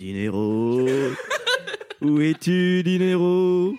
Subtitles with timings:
[0.00, 1.14] Dinero?
[2.00, 3.76] Où es-tu, Dinero?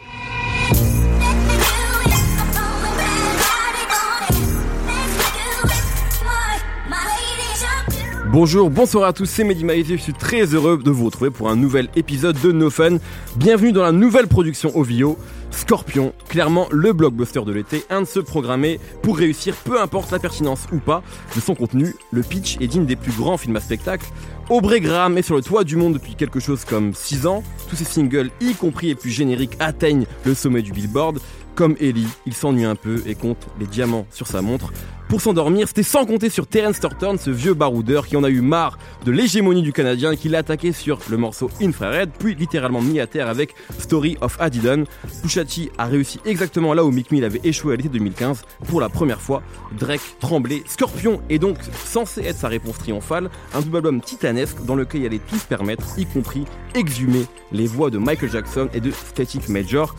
[8.43, 11.51] Bonjour, bonsoir à tous, c'est Mehdi Maizy, je suis très heureux de vous retrouver pour
[11.51, 12.97] un nouvel épisode de No Fun.
[13.35, 15.15] Bienvenue dans la nouvelle production OVO,
[15.51, 20.17] Scorpion, clairement le blockbuster de l'été, un de ceux programmés pour réussir, peu importe la
[20.17, 21.03] pertinence ou pas
[21.35, 21.93] de son contenu.
[22.11, 24.07] Le pitch est digne des plus grands films à spectacle.
[24.49, 27.43] Aubrey Graham est sur le toit du monde depuis quelque chose comme 6 ans.
[27.69, 31.19] Tous ses singles, y compris les plus génériques, atteignent le sommet du Billboard.
[31.53, 34.73] Comme Ellie, il s'ennuie un peu et compte les diamants sur sa montre.
[35.11, 38.39] Pour s'endormir, c'était sans compter sur Terence Thornton, ce vieux baroudeur qui en a eu
[38.39, 42.81] marre de l'hégémonie du Canadien et qui l'a attaqué sur le morceau Infrared, puis littéralement
[42.81, 44.85] mis à terre avec Story of Adidon.
[45.21, 48.43] Pushachi a réussi exactement là où Mick Mill avait échoué à l'été 2015.
[48.69, 49.43] Pour la première fois,
[49.77, 50.63] Drake tremblait.
[50.65, 55.07] Scorpion est donc censé être sa réponse triomphale, un double album titanesque dans lequel il
[55.07, 59.49] allait tout se permettre, y compris exhumer les voix de Michael Jackson et de Static
[59.49, 59.93] Major.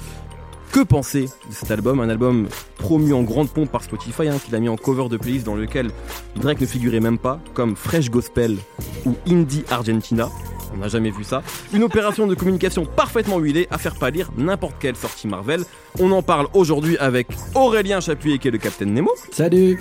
[0.73, 2.01] Que penser de cet album?
[2.01, 5.19] Un album promu en grande pompe par Spotify, hein, qu'il a mis en cover de
[5.19, 5.91] playlist dans lequel
[6.37, 8.56] Drake ne figurait même pas, comme Fresh Gospel
[9.05, 10.31] ou Indie Argentina.
[10.75, 11.42] On n'a jamais vu ça.
[11.75, 15.62] Une opération de communication parfaitement huilée à faire pâlir n'importe quelle sortie Marvel.
[16.01, 19.11] On en parle aujourd'hui avec Aurélien Chapuis qui est le Captain Nemo.
[19.31, 19.79] Salut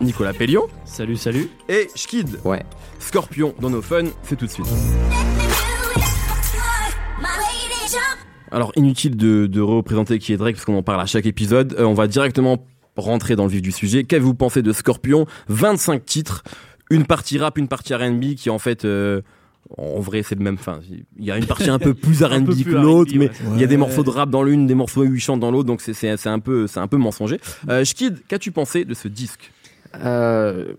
[0.00, 0.66] Nicolas Pellion.
[0.86, 1.50] Salut, salut.
[1.68, 2.40] Et Schkid.
[2.44, 2.62] Ouais.
[2.98, 4.66] Scorpion dans nos fun, c'est tout de suite.
[8.54, 11.74] Alors inutile de, de représenter qui est Drake parce qu'on en parle à chaque épisode.
[11.78, 12.64] Euh, on va directement
[12.96, 14.04] rentrer dans le vif du sujet.
[14.04, 15.26] Qu'avez-vous pensé de Scorpion?
[15.48, 16.44] 25 titres,
[16.88, 19.22] une partie rap, une partie R&B qui en fait euh,
[19.76, 20.80] en vrai c'est le même fin.
[21.18, 23.66] Il y a une partie un peu plus R&B que l'autre, mais il y a
[23.66, 26.26] des morceaux de rap dans l'une, des morceaux où il chante dans l'autre, donc c'est
[26.26, 27.40] un peu c'est un peu mensonger.
[27.68, 29.50] Euh, Shkid, qu'as-tu pensé de ce disque?
[29.96, 30.74] Euh,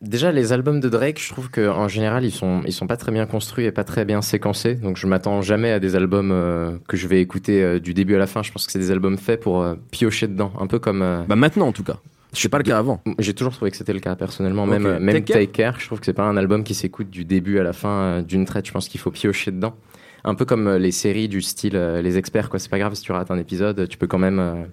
[0.00, 3.10] Déjà, les albums de Drake, je trouve qu'en général, ils sont, ils sont pas très
[3.10, 4.76] bien construits et pas très bien séquencés.
[4.76, 8.14] Donc, je m'attends jamais à des albums euh, que je vais écouter euh, du début
[8.14, 8.44] à la fin.
[8.44, 10.52] Je pense que c'est des albums faits pour euh, piocher dedans.
[10.60, 11.00] Un peu comme.
[11.28, 11.96] Bah, maintenant, en tout cas.
[12.32, 13.02] C'est pas le cas avant.
[13.18, 14.66] J'ai toujours trouvé que c'était le cas, personnellement.
[14.66, 15.80] Même, même Take, Care.
[15.80, 18.44] je trouve que c'est pas un album qui s'écoute du début à la fin d'une
[18.44, 18.66] traite.
[18.66, 19.74] Je pense qu'il faut piocher dedans.
[20.22, 22.60] Un peu comme les séries du style Les Experts, quoi.
[22.60, 24.68] C'est pas grave si tu rates un épisode, tu peux quand même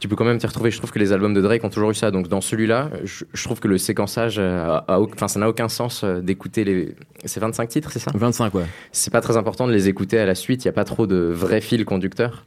[0.00, 0.70] tu peux quand même t'y retrouver.
[0.70, 2.10] Je trouve que les albums de Drake ont toujours eu ça.
[2.10, 6.20] Donc dans celui-là, je, trouve que le séquençage, euh, enfin ça n'a aucun sens euh,
[6.20, 6.94] d'écouter les.
[7.24, 8.12] C'est 25 titres, c'est ça?
[8.14, 8.64] 25, ouais.
[8.92, 10.64] C'est pas très important de les écouter à la suite.
[10.64, 12.44] Il y a pas trop de vrais fils conducteurs.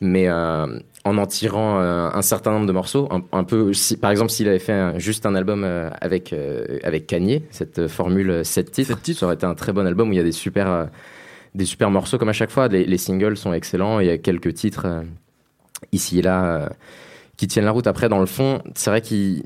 [0.00, 0.66] Mais euh,
[1.04, 4.58] en en tirant un certain nombre de morceaux, un, peu, si, par exemple, s'il avait
[4.58, 5.64] fait juste un album
[6.00, 6.34] avec
[6.82, 10.12] avec Kanye, cette formule 7 titres, titres, ça aurait été un très bon album où
[10.12, 10.88] il y a des super
[11.54, 12.68] des super morceaux comme à chaque fois.
[12.68, 14.00] Les, les singles sont excellents.
[14.00, 14.86] Il y a quelques titres
[15.92, 16.68] ici et là euh,
[17.36, 17.86] qui tiennent la route.
[17.86, 19.44] Après, dans le fond, c'est vrai qu'il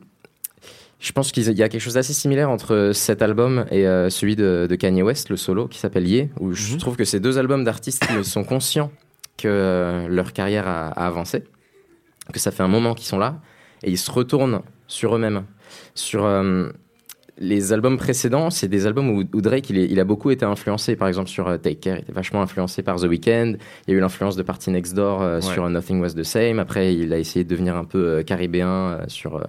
[1.00, 4.34] je pense qu'il y a quelque chose d'assez similaire entre cet album et euh, celui
[4.34, 6.78] de, Kanye West, le solo, qui s'appelle Ye, où je mhm.
[6.80, 8.90] trouve que ces deux albums d'artistes sont conscients
[9.36, 11.44] que euh, leur carrière a, avancé,
[12.32, 13.40] que ça fait un moment qu'ils sont là,
[13.84, 15.44] et ils se retournent sur eux-mêmes,
[15.94, 16.26] sur
[17.40, 20.96] les albums précédents, c'est des albums où, Drake, il, a beaucoup été influencé.
[20.96, 23.54] Par exemple, sur euh, Take Care, il était vachement influencé par The Weeknd.
[23.86, 26.58] Il y a eu l'influence de Party Next Door euh, sur Nothing Was the Same.
[26.58, 29.42] Après, il a essayé de devenir un peu euh, caribéen sur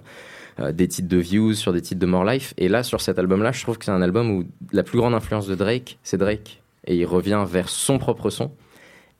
[0.72, 2.54] des titres de Views, sur des titres de More Life.
[2.58, 5.14] Et là, sur cet album-là, je trouve que c'est un album où la plus grande
[5.14, 6.62] influence de Drake, c'est Drake.
[6.86, 8.52] Et il revient vers son propre son.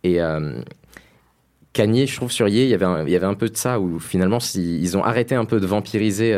[0.04, 0.18] Et.
[1.72, 3.56] Kanye, je trouve sur Ye, il y avait un, il y avait un peu de
[3.56, 6.34] ça où finalement, ils ont arrêté un peu de vampiriser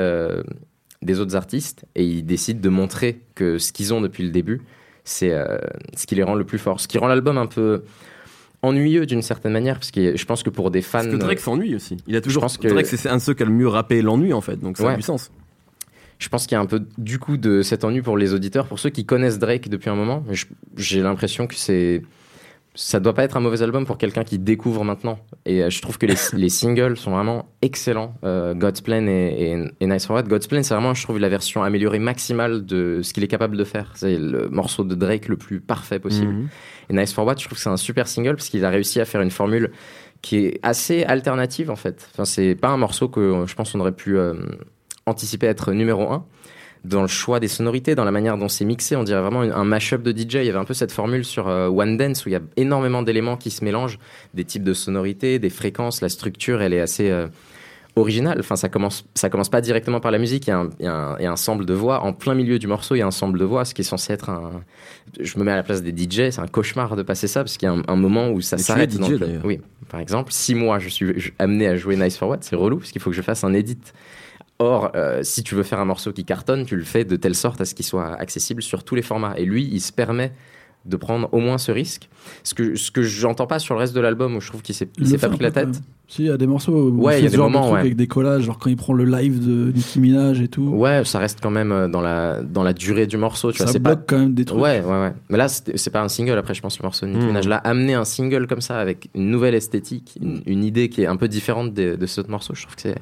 [1.02, 4.62] des autres artistes et ils décident de montrer que ce qu'ils ont depuis le début,
[5.04, 5.58] c'est euh,
[5.96, 6.80] ce qui les rend le plus fort.
[6.80, 7.82] Ce qui rend l'album un peu
[8.62, 11.00] ennuyeux d'une certaine manière, parce que je pense que pour des fans.
[11.00, 11.96] Parce que Drake s'ennuie aussi.
[12.06, 12.42] Il a toujours.
[12.42, 14.40] Je pense que Drake, c'est un de ceux qui a le mieux rappé l'ennui en
[14.40, 15.30] fait, donc ça a du sens.
[16.18, 18.66] Je pense qu'il y a un peu du coup de cet ennui pour les auditeurs,
[18.66, 20.24] pour ceux qui connaissent Drake depuis un moment.
[20.76, 22.02] J'ai l'impression que c'est
[22.74, 25.18] ça doit pas être un mauvais album pour quelqu'un qui découvre maintenant.
[25.44, 28.14] Et euh, je trouve que les, les, singles sont vraiment excellents.
[28.24, 30.22] Euh, God's Plan et, et, Nice for What.
[30.22, 33.56] God's Plan, c'est vraiment, je trouve, la version améliorée maximale de ce qu'il est capable
[33.56, 33.92] de faire.
[33.94, 36.32] C'est le morceau de Drake le plus parfait possible.
[36.32, 36.48] Mhm.
[36.90, 39.00] Et Nice for What, je trouve que c'est un super single parce qu'il a réussi
[39.00, 39.70] à faire une formule
[40.22, 42.08] qui est assez alternative en fait.
[42.12, 44.34] Enfin, c'est pas un morceau que je pense on aurait pu euh,
[45.04, 46.24] anticiper être numéro un
[46.84, 48.96] dans le choix des sonorités, dans la manière dont c'est mixé.
[48.96, 50.34] On dirait vraiment un mash-up de DJ.
[50.34, 52.40] Il y avait un peu cette formule sur euh, One Dance où il y a
[52.56, 53.98] énormément d'éléments qui se mélangent,
[54.34, 56.00] des types de sonorités, des fréquences.
[56.00, 57.10] La structure, elle est assez
[57.96, 58.38] originale.
[58.40, 60.46] Enfin, ça commence, ça commence pas directement par la musique.
[60.46, 62.02] Il y, a un, il, y a un, il y, a un, sample de voix
[62.02, 62.94] en plein milieu du morceau.
[62.94, 64.62] Il y a un sample de voix, ce qui est censé être un.
[65.20, 66.30] Je me mets à la place des DJ.
[66.30, 68.92] C'est un cauchemar de passer ça parce qu'il y a un, moment où ça s'arrête.
[68.92, 72.56] DJ, oui, par exemple, si moi je suis amené à jouer Nice for What, c'est
[72.56, 73.78] relou parce qu'il faut que je fasse un edit
[74.58, 77.34] Or, euh, si tu veux faire un morceau qui cartonne, tu le fais de telle
[77.34, 79.34] sorte à ce qu'il soit accessible sur tous les formats.
[79.36, 80.32] Et lui, il se permet
[80.84, 82.08] de prendre au moins ce risque.
[82.42, 84.74] Ce que, ce que j'entends pas sur le reste de l'album, où je trouve qu'il
[84.74, 85.80] s'est pas pris la tête.
[86.08, 87.96] Si, il y a des morceaux où ouais, il y a des moments de avec
[87.96, 90.64] des collages, genre quand il prend le live de Nicki Minaj et tout.
[90.64, 93.50] Ouais, ça reste quand même euh, dans la, dans la durée du morceau.
[93.50, 94.04] Tu ça vois, bloque pas...
[94.08, 94.60] quand même des trucs.
[94.60, 95.12] Ouais, ouais, ouais.
[95.30, 97.28] Mais là, c'est pas un single, après, je pense, le morceau de Nicki mmh.
[97.28, 97.48] Minaj.
[97.48, 101.16] Là, amener un single comme ça, avec une nouvelle esthétique, une, idée qui est un
[101.16, 102.98] peu différente de, de cet autre morceau, je trouve que c'est.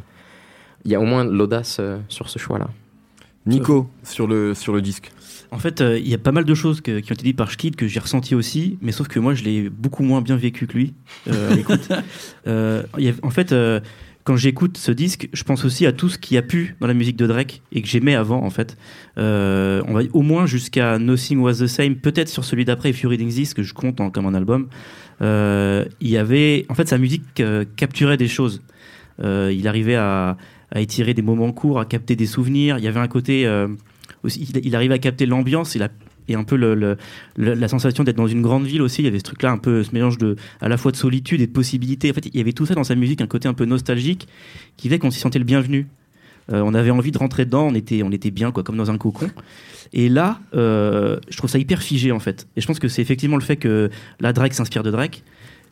[0.85, 2.69] Il y a au moins l'audace euh, sur ce choix-là.
[3.47, 5.11] Nico, sur le, sur le disque.
[5.52, 7.50] En fait, euh, il y a pas mal de choses qui ont été dites par
[7.50, 10.67] Schkid que j'ai ressenti aussi, mais sauf que moi, je l'ai beaucoup moins bien vécu
[10.67, 10.94] que lui.
[11.29, 11.56] Euh,
[12.47, 12.82] euh
[13.23, 13.55] en fait,
[14.25, 16.87] quand j'écoute ce disque, je pense aussi à tout ce qu'il y a pu dans
[16.87, 18.76] la musique de Drake et que j'aimais avant, en fait.
[19.17, 23.11] on va au moins jusqu'à Nothing Was the Same, peut-être sur celui d'après, If You
[23.11, 24.69] Reading This, que je compte comme un album.
[25.20, 27.43] il y avait, en fait, sa musique
[27.76, 28.62] capturait des choses.
[29.20, 30.37] il arrivait à,
[30.70, 32.79] à étirer des moments courts, à capter des souvenirs.
[32.79, 33.47] Il y avait un côté
[34.23, 35.81] aussi, il, arrive à capter l'ambiance et,
[36.29, 36.97] et un peu le,
[37.37, 39.03] la sensation d'être dans une grande ville aussi.
[39.03, 41.41] Il y avait ce truc-là, un peu ce mélange de, à la fois de solitude
[41.41, 42.11] et de possibilités.
[42.11, 44.29] En fait, il y avait tout ça dans sa musique, un côté un peu nostalgique
[44.77, 45.87] qui fait qu'on s'y sentait le bienvenu.
[46.53, 48.91] Euh, on avait envie de rentrer dedans, on était, on était bien, quoi, comme dans
[48.91, 49.31] un cocon.
[49.93, 52.47] Et là, euh, je trouve ça hyper figé, en fait.
[52.57, 53.91] Et je pense que c'est effectivement le fait que
[54.21, 55.23] la Drake s'inspire de Drake.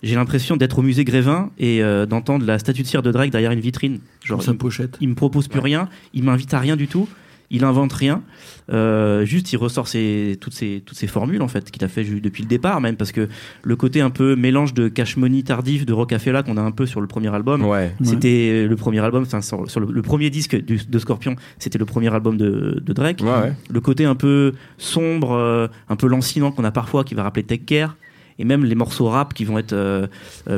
[0.02, 3.30] J'ai l'impression d'être au musée Grévin et euh, d'entendre la statue de cire de Drake
[3.30, 3.98] derrière une vitrine.
[4.24, 4.96] Genre, sa pochette.
[5.00, 7.08] Il me propose plus rien, il m'invite à rien du tout
[7.50, 8.22] il invente rien.
[8.70, 12.04] Euh, juste, il ressort ses, toutes, ces, toutes ces formules, en fait, qu'il a fait
[12.04, 13.28] depuis le départ, même, parce que
[13.62, 16.86] le côté un peu mélange de cash money tardif de Rocafella qu'on a un peu
[16.86, 17.66] sur le premier album,
[18.02, 22.82] c'était le premier album, sur, le, premier disque de Scorpion, c'était le premier album de,
[22.86, 23.22] Drake.
[23.70, 27.44] le côté un peu sombre, euh, un peu lancinant qu'on a parfois, qui va rappeler
[27.44, 27.96] Tech Care
[28.38, 30.06] et même les morceaux rap qui vont être euh,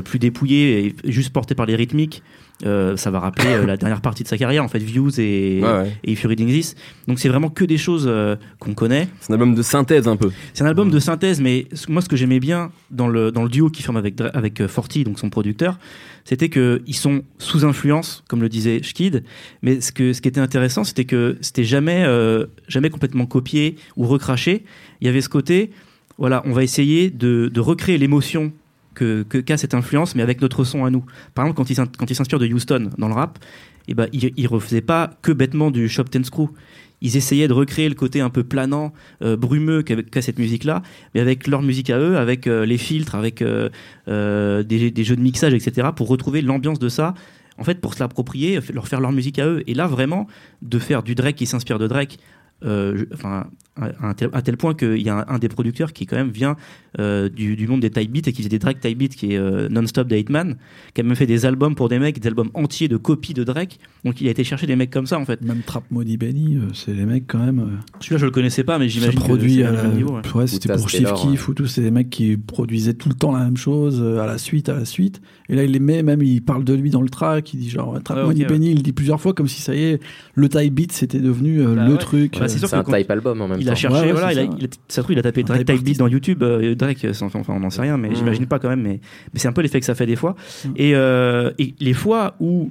[0.04, 2.22] plus dépouillés et juste portés par les rythmiques.
[2.66, 5.62] Euh, ça va rappeler euh, la dernière partie de sa carrière, en fait, Views et,
[6.04, 6.74] et If You're Reading This.
[7.08, 9.08] Donc c'est vraiment que des choses euh, qu'on connaît.
[9.20, 10.30] C'est un album de synthèse un peu.
[10.52, 13.48] C'est un album de synthèse, mais moi ce que j'aimais bien dans le, dans le
[13.48, 15.78] duo qui forme avec, avec Forti, donc son producteur,
[16.24, 19.24] c'était qu'ils sont sous influence, comme le disait Schkid,
[19.62, 22.04] mais ce, que, ce qui était intéressant, c'était que c'était jamais,
[22.68, 24.64] jamais complètement copié ou recraché.
[25.00, 25.70] Il y avait ce côté,
[26.20, 28.52] voilà, on va essayer de, recréer l'émotion
[28.94, 31.04] que qu'a cette influence, mais avec notre son à nous.
[31.34, 33.38] Par exemple, quand il, quand il s'inspire de Houston dans le rap,
[33.88, 36.50] eh ben, il, il refaisaient pas que bêtement du Shop Ten Screw.
[37.02, 40.82] Ils essayaient de recréer le côté un peu planant, euh, brumeux qu'a cette musique-là,
[41.14, 43.70] mais avec leur musique à eux, avec euh, les filtres, avec euh,
[44.06, 47.14] des, des, jeux de mixage, etc., pour retrouver l'ambiance de ça.
[47.58, 49.62] En fait, pour se l'approprier, leur faire leur musique à eux.
[49.66, 50.26] Et là, vraiment,
[50.62, 52.18] de faire du Drake qui s'inspire de Drake,
[52.62, 53.46] enfin,
[53.80, 56.56] à, tel, point qu'il y a un, des producteurs qui quand même vient
[56.98, 59.38] euh, du, monde des type beats et qui faisait des Drake type beats qui est
[59.38, 60.56] euh, non-stop de Man
[60.94, 63.44] qui a même fait des albums pour des mecs des albums entiers de copies de
[63.44, 63.78] Drake.
[64.04, 65.40] Donc il a été chercher des mecs comme ça en fait.
[65.42, 68.78] Même Trap Modi Benny euh, c'est les mecs quand même celui-là je le connaissais pas
[68.78, 69.88] mais j'imagine que produit à la...
[69.88, 70.46] niveau ouais.
[70.46, 73.44] c'était pour Chief Keef ou tout c'est des mecs qui produisaient tout le temps la
[73.44, 75.20] même chose à la suite à la suite.
[75.48, 77.70] Et là il les met même il parle de lui dans le track il dit
[77.70, 80.00] genre Trap Modi Benny il le dit plusieurs fois comme si ça y est
[80.34, 82.38] le type beat c'était devenu bah le truc.
[82.38, 85.14] Bah, c'est un type album en même temps a cherché voilà il a, ça trouve,
[85.14, 87.96] il a tapé Drake Type Beat dans YouTube, euh, Drake, enfin, on n'en sait rien,
[87.96, 88.16] mais mm.
[88.16, 89.00] j'imagine pas quand même, mais,
[89.32, 90.34] mais c'est un peu l'effet que ça fait des fois.
[90.64, 90.68] Mm.
[90.76, 92.70] Et, euh, et les fois où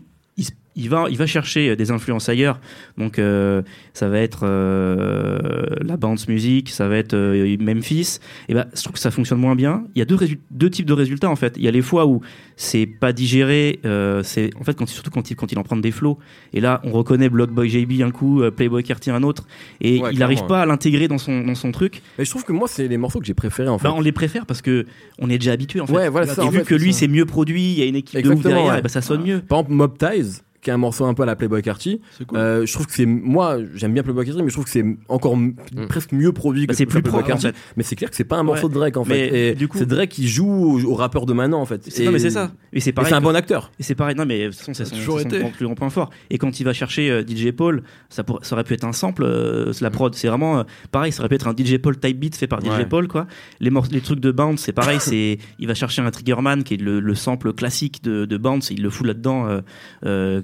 [0.76, 2.60] il, va, il va chercher des influences ailleurs.
[2.98, 3.62] Donc, euh,
[3.94, 8.20] ça va être euh, la bounce music, ça va être euh, Memphis.
[8.48, 9.84] Et ben, je trouve que ça fonctionne moins bien.
[9.96, 10.18] Il y a deux,
[10.52, 11.54] deux types de résultats en fait.
[11.58, 12.22] Il y a les fois où
[12.56, 13.80] c'est pas digéré,
[14.24, 16.20] c'est en fait quand, surtout quand il, quand il en prend des flots.
[16.54, 19.48] Et là, on reconnaît Blockboy JB un coup, Playboy Cartier un autre,
[19.82, 22.02] et il n'arrive pas à l'intégrer dans son, dans son truc.
[22.18, 23.88] Mais je trouve que moi, c'est les morceaux que j'ai préférés en fait.
[23.88, 24.86] Ben, on les préfère parce que
[25.20, 25.94] on est déjà habitué en fait.
[25.94, 28.30] Ouais, voilà, et vu que lui, c'est mieux produit, il y a une équipe de
[28.30, 29.40] ouf derrière, ben, ça sonne mieux.
[29.42, 32.02] Par exemple, Mob Ties qui est un morceau un peu à la Playboy Carty.
[32.34, 34.86] Euh, je trouve que c'est moi j'aime bien Playboy Carty mais je trouve que c'est
[35.08, 35.54] encore mm.
[35.88, 37.48] presque mieux produit bah, que Playboy plus Carty.
[37.78, 39.56] Mais c'est clair que c'est pas un morceau de Drake en fait.
[39.56, 39.78] du coup...
[39.78, 41.88] c'est Drake qui joue au, rappeur de maintenant en fait.
[42.04, 42.52] Non mais c'est ça.
[42.74, 43.10] Et c'est pareil.
[43.10, 43.72] C'est un bon acteur.
[43.80, 44.16] Et c'est pareil.
[44.16, 46.10] Non mais de toute façon c'est son, plus grand point fort.
[46.30, 49.24] Et quand il va chercher euh, DJ Paul, ça, ça aurait pu être un sample.
[49.24, 51.12] Euh, la prod c'est vraiment pareil.
[51.12, 53.28] Ça aurait pu être un DJ Paul type beat fait par DJ Paul quoi.
[53.60, 55.00] Les les trucs de bounce c'est pareil.
[55.00, 58.72] c'est il va chercher un Triggerman qui est le, sample classique de, de bounce.
[58.72, 59.62] Il le fout là-dedans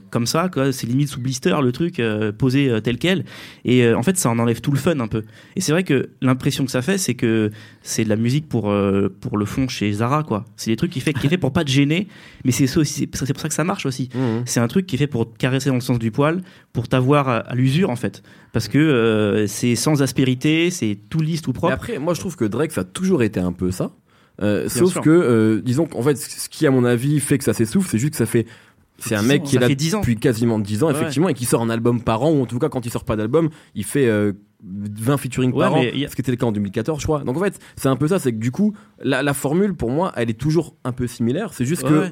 [0.09, 0.69] comme ça quoi.
[0.83, 3.25] Limite sous blister le truc euh, posé euh, tel quel.
[3.63, 5.23] Et euh, en fait ça en enlève tout le fun un peu.
[5.55, 8.73] Et c'est vrai que l'impression que ça fait c'est que c'est de la musique pour
[9.21, 10.45] pour le fond chez Zara quoi.
[10.55, 12.07] C'est des trucs qui fait qui est fait pour pas te gêner
[12.43, 14.09] mais c'est ça c'est pour ça que ça marche aussi.
[14.13, 14.43] Mmh.
[14.45, 16.41] c'est un truc qui est fait pour te caresser dans le sens du poil
[16.73, 18.23] pour t'avoir à, l'usure en fait.
[18.53, 21.73] Parce que c'est sans aspérité c'est tout lisse tout propre.
[21.73, 23.91] Après moi je trouve que Drake ça a toujours été un peu ça.
[24.67, 27.97] Sauf que, disons qu'en fait, ce qui, à mon avis, fait que ça s'essouffle, c'est
[27.97, 28.45] juste que ça fait
[28.97, 31.69] c'est un mec qui est là depuis quasiment 10 ans, effectivement, et qui sort un
[31.69, 34.09] album par an, ou en tout cas, quand il sort pas d'album, il fait
[34.63, 37.23] 20 featuring par an, ce qui était le cas en 2014, je crois.
[37.23, 39.91] Donc en fait, c'est un peu ça, c'est que du coup, la, la, formule pour
[39.91, 41.53] moi, elle est toujours un peu similaire.
[41.53, 42.11] C'est juste que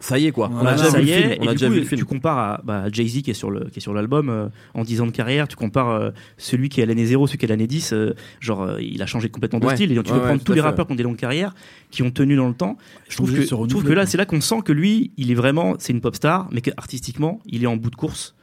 [0.00, 0.50] ça y est quoi.
[0.50, 1.34] On a déjà vu le film.
[1.40, 1.98] On a déjà vu le film.
[1.98, 4.48] Tu compares à bah, Jay Z qui est sur le qui est sur l'album euh,
[4.72, 5.46] en 10 ans de carrière.
[5.46, 7.92] Tu compares euh, celui qui est à l'année 0, celui qui est à l'année 10.
[7.92, 9.92] Euh, genre il a changé complètement de style.
[9.92, 11.54] Et tu peux prendre tous les rappeurs qui ont des longues carrières,
[11.90, 12.78] qui ont tenu dans le temps.
[13.08, 15.34] Je trouve que, je trouve que là c'est là qu'on sent que lui il est
[15.34, 18.34] vraiment c'est une pop star, mais qu'artistiquement il est en bout de course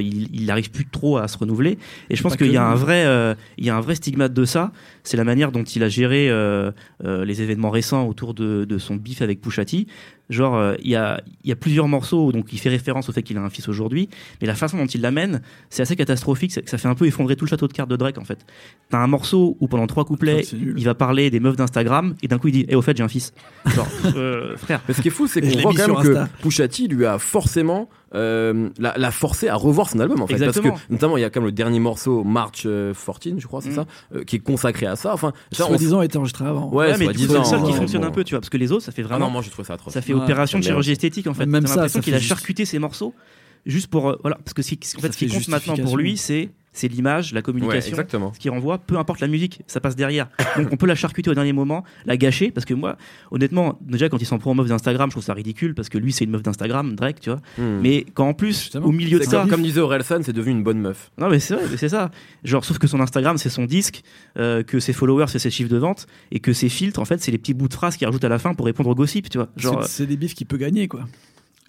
[0.00, 1.78] il n'arrive plus trop à se renouveler.
[2.10, 4.32] Et je pense qu'il y a un vrai, euh, il y a un vrai stigmate
[4.32, 4.72] de ça.
[5.02, 6.70] C'est la manière dont il a géré euh,
[7.04, 9.86] euh, les événements récents autour de, de son bif avec Pushati.
[10.28, 13.22] Genre, euh, il y, a, y a plusieurs morceaux, donc il fait référence au fait
[13.22, 14.08] qu'il a un fils aujourd'hui,
[14.40, 15.40] mais la façon dont il l'amène,
[15.70, 18.18] c'est assez catastrophique, ça fait un peu effondrer tout le château de cartes de Drake
[18.18, 18.44] en fait.
[18.90, 22.38] T'as un morceau où pendant trois couplets, il va parler des meufs d'Instagram, et d'un
[22.38, 23.32] coup il dit, eh au fait j'ai un fils.
[23.66, 24.80] Genre, euh, frère.
[24.88, 27.88] Mais ce qui est fou, c'est qu'on voit quand même que Pushati lui a forcément
[28.14, 30.38] euh, l'a, forcé à revoir son album en fait.
[30.38, 32.94] Parce que notamment il y a quand même le dernier morceau March 14 euh,
[33.36, 33.74] je crois c'est mm.
[33.74, 35.12] ça euh, qui est consacré à ça.
[35.12, 36.02] Enfin soi-disant on...
[36.02, 36.70] été enregistré avant.
[36.70, 38.84] Ouais, mais c'est le seul qui fonctionne un peu tu vois parce que les autres
[38.84, 39.92] ça fait vraiment ah non moi je trouve ça atroce.
[39.92, 41.46] ça fait opération de chirurgie esthétique en fait.
[41.46, 43.14] Même ça, l'impression qu'il a charcuté ses morceaux
[43.66, 46.50] juste pour euh, voilà parce que en fait, ce qui compte maintenant pour lui c'est
[46.76, 50.28] c'est l'image, la communication, ce qui renvoie, peu importe la musique, ça passe derrière.
[50.56, 52.96] Donc on peut la charcuter au dernier moment, la gâcher, parce que moi,
[53.30, 55.98] honnêtement, déjà quand il s'en prend aux meufs d'Instagram, je trouve ça ridicule, parce que
[55.98, 57.40] lui c'est une meuf d'Instagram, Drake, tu vois.
[57.58, 57.80] Hmm.
[57.80, 60.78] Mais quand en plus, au milieu de ça, comme, disait Orelsan, c'est devenu une bonne
[60.78, 61.10] meuf.
[61.18, 62.10] Non mais c'est vrai, c'est ça.
[62.44, 64.02] Genre sauf que son Instagram c'est son disque,
[64.38, 67.20] euh, que ses followers c'est ses chiffres de vente, et que ses filtres en fait
[67.22, 69.30] c'est les petits bouts de phrases qu'il rajoute à la fin pour répondre au gossip,
[69.30, 69.48] tu vois.
[69.56, 71.04] Genre c'est des bifs qu'il peut gagner quoi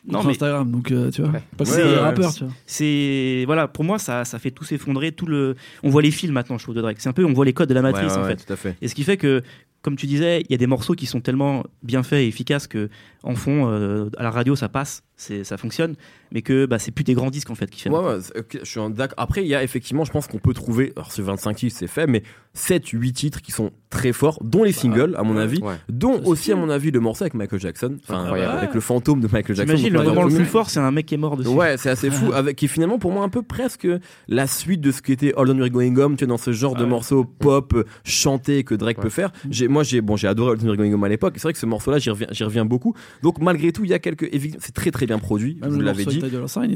[0.08, 0.32] non, mais...
[0.32, 1.32] Instagram, donc euh, tu vois.
[1.58, 2.54] Pas que c'est rappeur, tu vois.
[2.66, 5.56] C'est voilà, pour moi ça, ça fait tout s'effondrer, tout le.
[5.84, 6.98] On voit les fils maintenant, je trouve de Drake.
[7.00, 8.46] C'est un peu, on voit les codes de la matrice en fait.
[8.46, 8.76] Tout à fait.
[8.82, 9.44] Et ce qui fait que
[9.81, 12.67] comme tu disais, il y a des morceaux qui sont tellement bien faits et efficaces
[12.67, 12.89] que
[13.24, 15.96] en fond, euh, à la radio, ça passe, ça fonctionne,
[16.31, 17.89] mais que bah, c'est plus des grands disques en fait qui fait.
[17.89, 18.19] Ouais,
[18.53, 19.15] je suis d'accord.
[19.17, 21.88] Après, il y a effectivement, je pense qu'on peut trouver, alors ce 25 titres c'est
[21.88, 25.62] fait, mais 7, 8 titres qui sont très forts, dont les singles, à mon avis,
[25.89, 29.27] dont aussi, à mon avis, le morceau avec Michael Jackson, enfin, avec le fantôme de
[29.27, 29.75] Michael Jackson.
[29.75, 31.50] J'imagine le moment le plus fort, c'est un mec qui est mort dessus.
[31.50, 33.88] Ouais, c'est assez fou, avec, qui est finalement pour moi un peu presque
[34.27, 36.51] la suite de ce qui était All On We're Going Home, tu vois, dans ce
[36.51, 39.31] genre de morceau pop euh, chanté que Drake peut faire.
[39.50, 41.66] J'ai, moi, j'ai, bon, j'ai adoré We're Going Home à l'époque, c'est vrai que ce
[41.66, 42.94] morceau-là, j'y reviens, j'y reviens beaucoup.
[43.24, 46.22] Donc, malgré tout, il y a quelques, c'est très très bien produit, vous l'avez dit.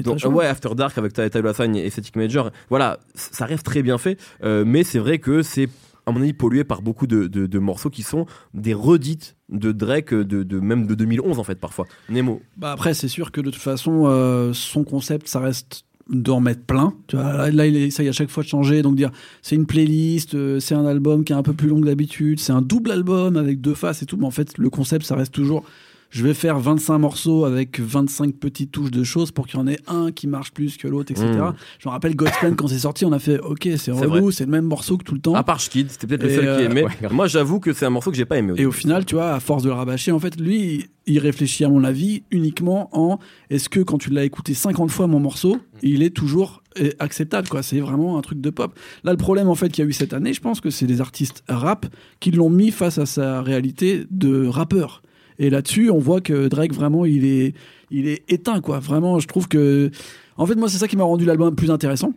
[0.03, 3.97] Donc, ouais, After Dark avec Tyler Sign et Static Major, voilà, ça reste très bien
[3.97, 5.69] fait, euh, mais c'est vrai que c'est
[6.05, 10.59] à mon avis pollué par beaucoup de, morceaux qui sont des redites de Drake de,
[10.59, 14.05] même de 2011 en fait parfois Nemo bah après c'est sûr que de toute façon
[14.05, 17.49] euh, son concept ça reste d'en mettre plein tu vois.
[17.51, 20.75] Là il essaye à chaque fois de changer donc dire c'est une playlist euh, c'est
[20.75, 23.61] un album qui est un peu plus long que d'habitude c'est un double album avec
[23.61, 25.63] deux faces et tout mais en fait le concept ça reste toujours
[26.11, 29.67] je vais faire 25 morceaux avec 25 petites touches de choses pour qu'il y en
[29.67, 31.27] ait un qui marche plus que l'autre, etc.
[31.27, 31.53] Mm.
[31.79, 34.51] Je me rappelle Godspan quand c'est sorti, on a fait ok, c'est relou, c'est le
[34.51, 35.33] même morceau que tout le temps.
[35.35, 36.85] À part Schkid, c'était peut-être le seul qui euh, aimait.
[37.11, 38.53] Moi, j'avoue que c'est un morceau que j'ai pas aimé.
[38.57, 41.63] Et au final, tu vois, à force de le rabâcher, en fait, lui, il réfléchit
[41.63, 43.17] à mon avis uniquement en
[43.49, 47.49] est-ce que quand tu l'as écouté 50 fois mon morceau, il est toujours euh, acceptable
[47.49, 49.89] quoi c'est vraiment un truc de pop là le problème en fait qu'il y a
[49.89, 51.85] eu cette année je pense que c'est des artistes rap
[52.21, 55.01] qui l'ont mis face à sa réalité de rappeur
[55.41, 57.55] et là-dessus, on voit que Drake, vraiment, il est,
[57.89, 58.77] il est éteint, quoi.
[58.77, 59.89] Vraiment, je trouve que.
[60.37, 62.13] En fait, moi, c'est ça qui m'a rendu l'album plus intéressant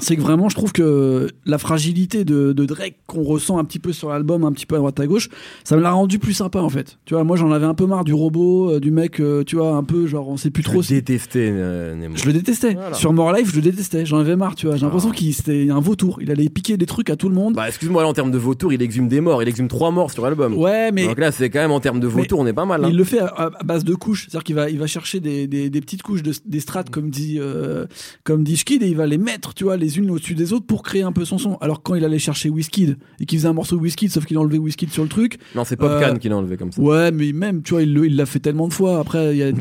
[0.00, 3.92] c'est que vraiment je trouve que la fragilité de, Drake qu'on ressent un petit peu
[3.92, 5.28] sur l'album un petit peu à droite à gauche
[5.64, 6.98] ça me l'a rendu plus sympa en fait.
[7.04, 9.56] Tu vois moi j'en avais un peu marre du robot euh, du mec euh, tu
[9.56, 12.16] vois un peu genre on sait plus trop je détestais euh, Nemo.
[12.16, 12.76] je le détestais.
[12.92, 14.06] Sur More Life je le détestais.
[14.06, 14.76] J'en avais marre tu vois.
[14.76, 15.16] J'ai l'impression ah.
[15.16, 16.18] qu'il c'était un vautour.
[16.22, 17.54] Il allait piquer des trucs à tout le monde.
[17.54, 19.42] Bah excuse-moi là en termes de vautour il exhume des morts.
[19.42, 20.56] Il exhume trois morts sur l'album.
[20.56, 22.84] Ouais mais donc là c'est quand même en termes de vautour on est pas mal
[22.84, 22.88] hein.
[22.90, 24.26] il le fait à, base de couches.
[24.28, 27.40] C'est-à-dire qu'il va il va chercher des, des, petites couches de, des strates comme dit
[28.24, 30.66] comme dit Schkid et il va les mettre tu vois les unes au-dessus des autres
[30.66, 31.56] pour créer un peu son son.
[31.60, 34.40] Alors quand il allait chercher Whiskey et qu'il faisait un morceau Whiskey, sauf qu'il a
[34.40, 35.38] enlevé Whiskey sur le truc.
[35.54, 36.80] Non, c'est Popcan euh, qui l'a enlevé comme ça.
[36.80, 38.98] Ouais, mais même, tu vois, il l'a fait tellement de fois.
[38.98, 39.50] Après, il y a.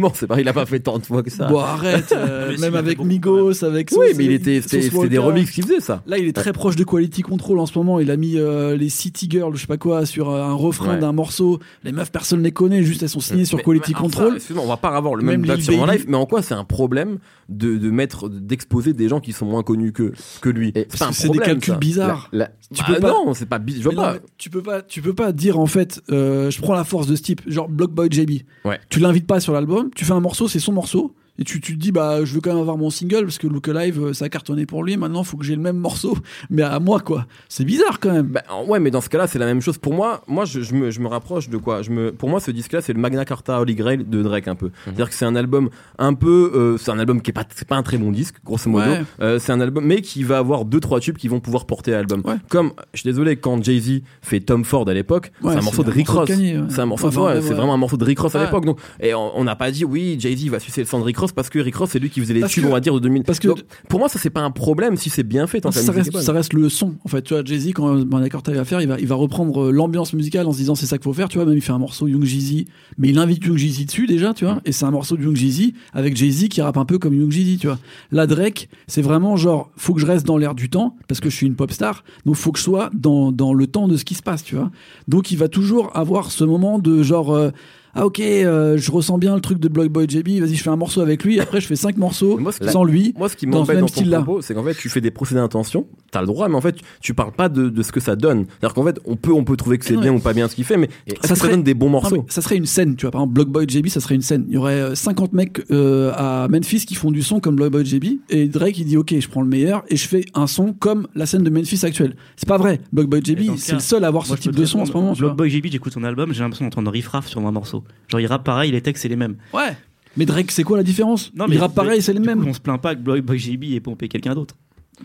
[0.00, 1.48] Non, c'est pas, il a pas fait tant de fois que ça.
[1.48, 2.12] Bon, arrête.
[2.12, 3.90] Euh, même avec Migos, avec.
[3.92, 6.02] Oui, mais il était, c'était des remixes qu'il faisait ça.
[6.06, 8.00] Là, il est très proche de Quality Control en ce moment.
[8.00, 11.12] Il a mis euh, les City Girls, je sais pas quoi, sur un refrain d'un
[11.12, 11.58] morceau.
[11.84, 14.38] Les meufs, personne les connaît, juste elles sont signées sur Quality Control.
[14.56, 16.64] on va pas avoir le même, même sur mon live, mais en quoi c'est un
[16.64, 17.18] problème
[17.48, 20.72] de, de mettre, d'exposer des gens qui sont moins connus que, que lui.
[21.12, 22.30] C'est des calculs bizarres.
[22.74, 23.08] Tu peux bah pas...
[23.08, 24.16] Non, c'est pas bizarre.
[24.38, 27.16] Tu peux pas, tu peux pas dire en fait, euh, je prends la force de
[27.16, 28.42] ce type, genre Block Boy JB.
[28.64, 28.78] Ouais.
[28.88, 31.72] Tu l'invites pas sur l'album, tu fais un morceau, c'est son morceau Et tu, tu
[31.72, 34.12] te dis, bah, je veux quand même avoir mon single parce que Look Alive, euh,
[34.12, 34.98] ça a cartonné pour lui.
[34.98, 36.18] Maintenant, il faut que j'ai le même morceau,
[36.50, 37.26] mais à moi, quoi.
[37.48, 38.26] C'est bizarre quand même.
[38.26, 39.78] Bah, ouais, mais dans ce cas-là, c'est la même chose.
[39.78, 41.80] Pour moi, moi je, je, me, je me rapproche de quoi?
[41.80, 44.54] Je me, Pour moi, ce disque-là, c'est le Magna Carta Holy Grail de Drake un
[44.54, 44.66] peu.
[44.66, 44.72] Mhm.
[44.84, 46.52] C'est-à-dire que c'est un album un peu.
[46.54, 48.90] Euh, c'est un album qui est pas, c'est pas un très bon disque, grosso modo.
[49.22, 51.92] Euh, c'est un album, mais qui va avoir deux, trois tubes qui vont pouvoir porter
[51.92, 52.22] l'album.
[52.50, 55.90] Comme, je suis désolé, quand Jay-Z fait Tom Ford à l'époque, c'est un morceau de
[55.90, 56.30] Rick Ross.
[56.68, 58.66] C'est un morceau, c'est vraiment un morceau de Rick Ross à l'époque.
[58.66, 61.29] Donc, et on n'a pas dit, oui, Jay-Z va sucer le sang de Rick Ross
[61.34, 63.24] parce que Rick Ross, c'est lui qui faisait les tubes, on va dire, de 2000.
[63.24, 63.48] Parce que
[63.88, 65.62] pour moi, ça, c'est pas un problème si c'est bien fait.
[65.70, 66.94] ça, reste, ça reste le son.
[67.04, 69.66] En fait, tu vois, Jay-Z, quand un accord à faire, il va, il va reprendre
[69.66, 71.28] euh, l'ambiance musicale en se disant c'est ça qu'il faut faire.
[71.28, 72.66] Tu vois, même il fait un morceau Young Jeezy,
[72.98, 74.60] mais il invite Young Jeezy dessus déjà, tu vois.
[74.64, 77.30] Et c'est un morceau de Young Jeezy avec Jay-Z qui rappe un peu comme Young
[77.30, 77.78] Jeezy, tu vois.
[78.10, 81.30] La Drake, c'est vraiment genre, faut que je reste dans l'air du temps parce que
[81.30, 82.04] je suis une pop star.
[82.26, 84.56] Donc faut que je sois dans, dans le temps de ce qui se passe, tu
[84.56, 84.70] vois.
[85.08, 87.34] Donc il va toujours avoir ce moment de genre.
[87.34, 87.50] Euh,
[87.94, 90.70] ah ok, euh, je ressens bien le truc de Block Boy JB, vas-y je fais
[90.70, 93.14] un morceau avec lui, après je fais cinq morceaux sans lui.
[93.18, 95.40] Moi ce qui m'embête dans, dans ton propos, c'est qu'en fait tu fais des procédés
[95.40, 98.16] d'intention, t'as le droit, mais en fait tu parles pas de, de ce que ça
[98.16, 98.46] donne.
[98.46, 100.54] C'est-à-dire qu'en fait on peut on peut trouver que c'est bien ou pas bien ce
[100.54, 100.88] qu'il fait, mais
[101.22, 102.24] ça, serait, donne des bons morceaux.
[102.28, 104.44] ça serait une scène, tu vois, par exemple Block Boy JB, ça serait une scène.
[104.48, 107.72] Il y aurait 50 euh, mecs euh, à Memphis qui font du son comme Block
[107.72, 110.46] Boy JB, et Drake il dit ok je prends le meilleur et je fais un
[110.46, 112.14] son comme la scène de Memphis actuelle.
[112.36, 114.80] C'est pas vrai, Block Boy JB c'est le seul à avoir ce type de son
[114.80, 115.12] en ce moment.
[115.12, 117.79] Block Boy JB j'écoute son album, j'ai l'impression d'entendre riff sur un morceau.
[118.08, 119.36] Genre il rappe les textes c'est les mêmes.
[119.52, 119.76] Ouais.
[120.16, 121.32] Mais Drake, c'est quoi la différence?
[121.34, 122.44] Non, mais Il rappe pareil, c'est les mêmes.
[122.46, 124.56] on se plaint pas que Boy, Boy JB ait pompé quelqu'un d'autre.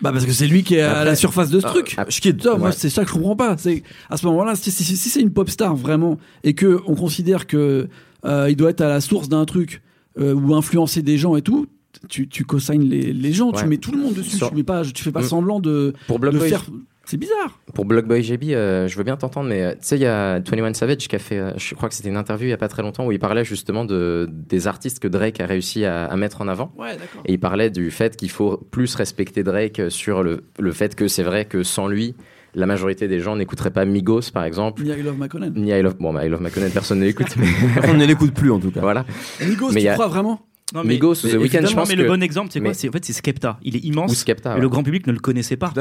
[0.02, 1.94] Bah parce que c'est lui qui est à la surface de ce ah, truc.
[1.96, 3.56] Ah, je moi c'est ça que je comprends pas.
[3.56, 7.88] C'est à ce moment-là, si, c'est une pop star vraiment et que on considère que
[8.24, 9.82] euh, il doit être à la source d'un truc
[10.18, 11.66] euh, ou influencer des gens et tout,
[12.08, 14.38] tu, tu consignes les, les gens, tu mets tout le monde dessus.
[14.38, 15.28] Tu mets pas, tu fais pas mm.
[15.28, 16.64] semblant de, Pour de faire
[17.06, 17.60] c'est bizarre.
[17.72, 20.40] Pour Blockboy JB, euh, je veux bien t'entendre, mais euh, tu sais, il y a
[20.40, 22.58] 21 Savage qui a fait, euh, je crois que c'était une interview il y a
[22.58, 26.14] pas très longtemps où il parlait justement de, des artistes que Drake a réussi à,
[26.16, 26.72] mettre en avant.
[26.76, 30.96] Ouais, Et il parlait du fait qu'il faut plus respecter Drake sur le, le fait
[30.96, 32.16] que c'est vrai que sans lui,
[32.54, 34.82] la majorité des gens n'écouteraient pas Migos, par exemple.
[34.82, 35.52] Ni I Love McConnell.
[35.54, 37.36] Ni I Love, bon, bah, I Love McConnell, personne ne l'écoute.
[37.88, 38.80] On ne l'écoute plus, en tout cas.
[38.80, 39.04] Voilà.
[39.46, 40.40] Migos, mais tu crois vraiment?
[40.74, 43.04] Non, mais, Migos, The Weeknd, je pense mais le bon exemple, c'est quoi En fait,
[43.04, 43.58] c'est Skepta.
[43.62, 44.10] Il est immense.
[44.10, 45.72] Ou Skepta, et le grand public ne le connaissait pas.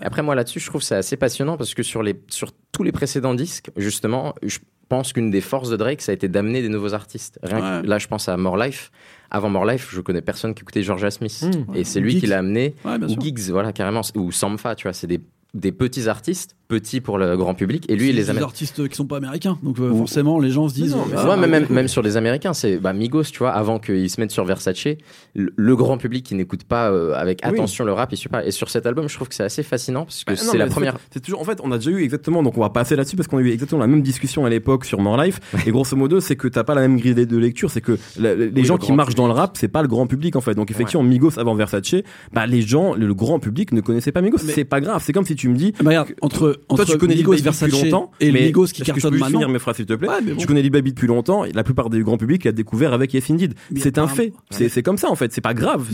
[0.00, 2.92] Après, moi, là-dessus, je trouve c'est assez passionnant parce que sur, les, sur tous les
[2.92, 6.68] précédents disques, justement, je pense qu'une des forces de Drake, ça a été d'amener des
[6.68, 7.38] nouveaux artistes.
[7.42, 8.90] là, je pense à More Life.
[9.30, 11.42] Avant More Life, je connais personne qui écoutait Georgia Smith.
[11.42, 11.74] Hmm.
[11.74, 12.74] et c'est lui qui l'a amené.
[12.84, 14.02] ou Giggs, voilà, carrément.
[14.14, 15.20] Ou Samfa, tu vois, c'est des
[15.54, 18.40] des petits artistes, petits pour le grand public, et lui il les amène.
[18.40, 20.94] Des artistes qui sont pas américains, donc euh, forcément les gens se disent.
[20.94, 24.20] Euh, ouais, même, même, sur les Américains, c'est bah, Migos, tu vois, avant qu'ils se
[24.20, 24.86] mettent sur Versace,
[25.34, 28.44] le, grand public qui n'écoute pas euh, avec attention le rap, il suit pas.
[28.44, 30.66] Et sur cet album, je trouve que c'est assez fascinant parce que bah, c'est la
[30.66, 30.98] première.
[31.10, 33.28] C'est toujours, en fait, on a déjà eu exactement, donc on va passer là-dessus parce
[33.28, 35.40] qu'on a eu exactement la même discussion à l'époque sur More Life.
[35.66, 38.64] et grosso modo, c'est que t'as pas la même grille de lecture, c'est que les
[38.64, 40.54] gens qui marchent dans le rap, c'est pas le grand public en fait.
[40.54, 42.02] Donc effectivement, Migos avant Versace,
[42.32, 44.38] bah les gens, le, grand public ne connaissait pas Migos.
[44.38, 45.02] C'est pas grave.
[45.04, 45.72] C'est comme si tu me dis.
[45.82, 49.24] Bah, entre, entre toi tu connais Migos depuis longtemps et mais Migos qui cartonne je
[49.24, 52.00] finir mes phrases s'il te plaît tu connais Lil Baby depuis longtemps la plupart des
[52.00, 55.32] grands publics l'a découvert avec Yes Indeed c'est un fait c'est comme ça en fait
[55.32, 55.88] c'est pas grave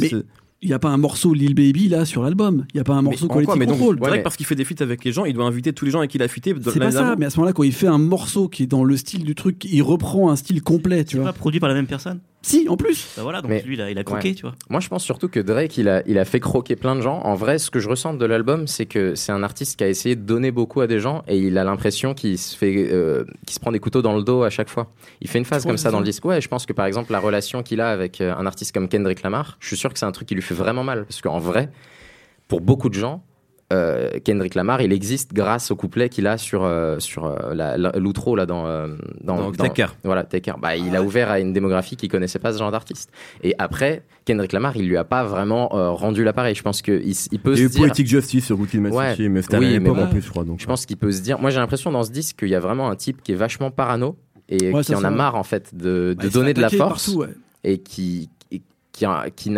[0.64, 2.64] il n'y a pas un morceau Lil Baby là sur l'album.
[2.72, 3.98] Il n'y a pas un morceau Quality mais Control.
[3.98, 5.98] Donc, parce qu'il fait des feats avec les gens, il doit inviter tous les gens
[5.98, 6.54] avec qui il a fité.
[6.64, 8.82] C'est pas ça, mais à ce moment-là, quand il fait un morceau qui est dans
[8.82, 11.26] le style du truc, il reprend un style complet, tu vois.
[11.26, 12.20] pas produit par la même personne?
[12.44, 13.08] Si, en plus.
[13.16, 14.54] Bah voilà, donc lui, il a, il a croqué, tu vois.
[14.68, 17.20] Moi, je pense surtout que Drake, il a, il a fait croquer plein de gens.
[17.20, 19.88] En vrai, ce que je ressens de l'album, c'est que c'est un artiste qui a
[19.88, 23.24] essayé de donner beaucoup à des gens et il a l'impression qu'il se fait, euh,
[23.46, 24.90] qu'il se prend des couteaux dans le dos à chaque fois.
[25.22, 26.24] Il fait une phase comme ça dans le disque.
[26.26, 28.88] Ouais, je pense que par exemple, la relation qu'il a avec euh, un artiste comme
[28.88, 31.06] Kendrick Lamar, je suis sûr que c'est un truc qui lui fait vraiment mal.
[31.06, 31.70] Parce qu'en vrai,
[32.46, 33.22] pour beaucoup de gens,
[33.74, 38.36] euh, Kendrick Lamar, il existe grâce au couplet qu'il a sur euh, sur euh, l'outro
[38.36, 38.64] là dans
[39.22, 40.26] dans, dans, Voilà,
[40.60, 43.10] Bah, il a ouvert à une démographie qui connaissait pas ce genre d'artiste.
[43.42, 46.54] Et après, Kendrick Lamar, il lui a pas vraiment rendu l'appareil.
[46.54, 47.80] Je pense que il, peut il se dire.
[47.80, 50.44] Poetic Justice sur Wicked ouais, mais c'était oui, mais bon, plus, je crois.
[50.44, 51.38] Donc, je pense qu'il peut se dire.
[51.40, 53.70] Moi, j'ai l'impression dans ce disque qu'il y a vraiment un type qui est vachement
[53.70, 54.16] parano
[54.48, 57.16] et qui en a marre en fait de, de donner de la force
[57.64, 58.28] et qui
[58.94, 59.50] qui, qui,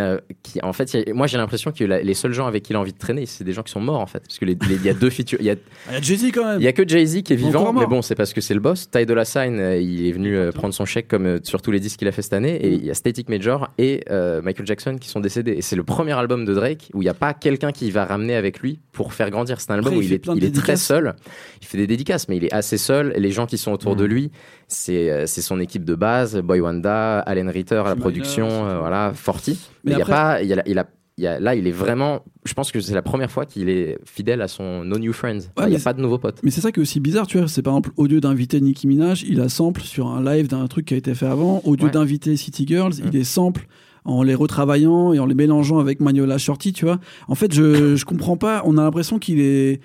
[0.42, 2.94] qui en fait, moi j'ai l'impression que les seuls gens avec qui il a envie
[2.94, 4.94] de traîner, c'est des gens qui sont morts en fait, parce que il y a
[4.94, 5.38] deux features.
[5.40, 5.56] Il y a,
[6.00, 6.60] Jay-Z quand même.
[6.60, 8.60] Il y a que Jay-Z qui est vivant, mais bon, c'est parce que c'est le
[8.60, 8.90] boss.
[8.90, 11.70] Ty Dolla Sign, euh, il est venu euh, prendre son chèque comme euh, sur tous
[11.70, 14.04] les disques qu'il a fait cette année, et il y a Static Major et
[14.42, 15.52] Michael Jackson qui sont décédés.
[15.52, 18.04] Et c'est le premier album de Drake où il n'y a pas quelqu'un qui va
[18.06, 19.60] ramener avec lui pour faire grandir.
[19.60, 21.14] C'est un album où il, est, il est, très seul.
[21.60, 23.12] Il fait des dédicaces, mais il est assez seul.
[23.16, 24.10] Les gens qui sont autour de mm.
[24.10, 24.30] lui,
[24.68, 28.48] c'est son équipe de base, Boy Wanda, Allen Ritter à la production,
[28.78, 29.58] voilà, Forty.
[29.84, 30.86] Mais il y a pas, il, a, il, a,
[31.18, 32.24] il a, là, il est vraiment.
[32.44, 35.50] Je pense que c'est la première fois qu'il est fidèle à son No New Friends.
[35.62, 36.40] il n'y a pas de nouveaux potes.
[36.42, 37.48] Mais c'est ça qui est aussi bizarre, tu vois.
[37.48, 40.66] C'est par exemple, au lieu d'inviter Nicki Minaj, il a sample sur un live d'un
[40.66, 41.62] truc qui a été fait avant.
[41.64, 43.20] Au lieu d'inviter City Girls, il mm.
[43.20, 43.66] est sample
[44.04, 47.00] en les retravaillant et en les mélangeant avec Magnola Shorty, tu vois.
[47.28, 48.62] En fait, je, je comprends pas.
[48.64, 49.80] On a l'impression qu'il est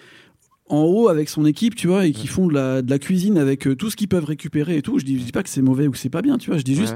[0.72, 3.38] en haut avec son équipe, tu vois, et qui font de la, de la cuisine
[3.38, 4.98] avec euh, tout ce qu'ils peuvent récupérer et tout.
[5.00, 6.58] Je dis, je dis pas que c'est mauvais ou que c'est pas bien, tu vois.
[6.58, 6.96] Je dis juste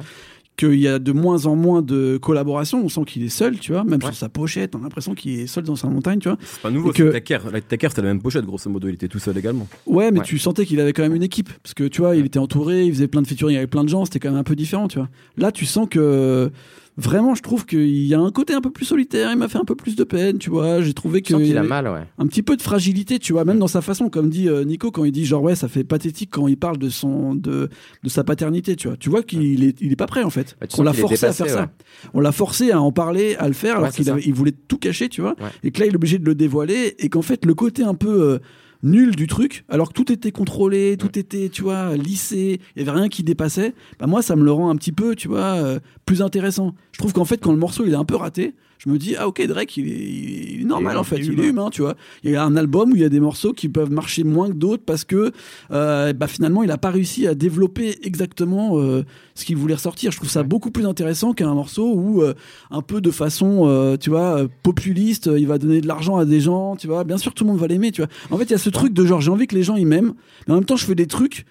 [0.57, 2.81] qu'il y a de moins en moins de collaboration.
[2.83, 4.73] On sent qu'il est seul, tu vois, même sur sa pochette.
[4.75, 6.37] On a l'impression qu'il est seul dans sa montagne, tu vois.
[6.41, 7.11] C'est pas nouveau, que...
[7.11, 7.39] Taker.
[7.67, 8.87] Taker, c'était la même pochette, grosso modo.
[8.87, 9.67] Il était tout seul également.
[9.85, 11.49] Ouais, mais tu sentais qu'il avait quand même une équipe.
[11.61, 13.89] Parce que, tu vois, il était entouré, il faisait plein de featuring avec plein de
[13.89, 14.05] gens.
[14.05, 15.09] C'était quand même un peu différent, tu vois.
[15.37, 16.49] Là, tu sens que
[16.97, 19.31] vraiment, je trouve qu'il y a un côté un peu plus solitaire.
[19.31, 20.81] Il m'a fait un peu plus de peine, tu vois.
[20.81, 22.03] J'ai trouvé qu'il a mal, ouais.
[22.17, 24.91] Un petit peu de fragilité, tu vois, même dans sa façon, comme dit euh, Nico
[24.91, 27.69] quand il dit genre ouais, ça fait pathétique quand il parle de son de
[28.03, 28.97] de sa paternité, tu vois.
[28.97, 30.57] Tu vois qu'il est il est pas prêt en fait.
[30.77, 31.69] on l'a forcé à faire ça.
[32.13, 35.09] On l'a forcé à en parler, à le faire, alors qu'il il voulait tout cacher,
[35.09, 35.35] tu vois.
[35.63, 37.95] Et que là, il est obligé de le dévoiler et qu'en fait, le côté un
[37.95, 38.39] peu euh,
[38.85, 42.87] nul du truc, alors que tout était contrôlé, tout était, tu vois, lissé, il y
[42.87, 43.73] avait rien qui dépassait.
[43.99, 46.73] Bah moi, ça me le rend un petit peu, tu vois, euh, plus intéressant.
[46.93, 49.15] Je trouve qu'en fait, quand le morceau il est un peu raté, je me dis
[49.17, 51.69] ah ok Drake il est, normal en fait il est humain.
[51.69, 51.95] tu vois.
[52.23, 54.49] Il y a un album où il y a des morceaux qui peuvent marcher moins
[54.49, 55.31] que d'autres parce que
[55.71, 60.11] euh, bah, finalement il a pas réussi à développer exactement euh, ce qu'il voulait ressortir.
[60.11, 62.33] Je trouve ça beaucoup plus intéressant qu'un morceau où euh,
[62.71, 66.75] un peu de façon tu vois populiste il va donner de l'argent à des gens
[66.75, 67.03] tu vois.
[67.03, 68.09] Bien sûr tout le monde va l'aimer tu vois.
[68.31, 69.87] En fait il y a ce truc de genre j'ai envie que les gens ils
[69.87, 70.13] m'aiment
[70.47, 71.45] mais en même temps je fais des trucs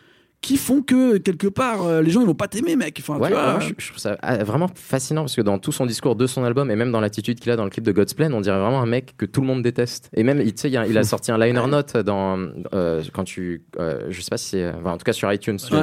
[0.45, 2.99] qui font que quelque part euh, les gens ils vont pas t'aimer mec.
[3.01, 6.27] Enfin ouais, je, trouve ça ah, vraiment fascinant parce que dans tout son discours de
[6.27, 8.43] son album et même dans l'attitude qu'il a dans le clip de God's Plan on
[8.43, 10.11] dirait vraiment un mec que tout le monde déteste.
[10.15, 12.39] Et même tu sais il, il, a sorti un liner note dans
[12.75, 15.75] euh, quand tu euh, je sais pas si en tout cas sur iTunes tu,